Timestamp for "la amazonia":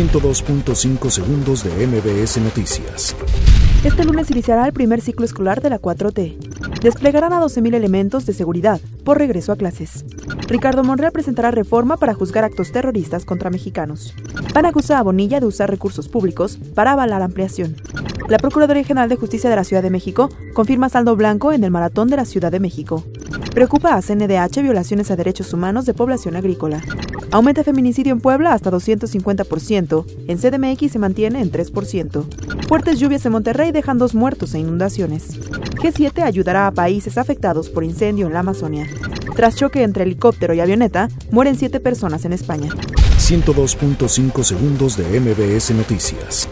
38.34-38.86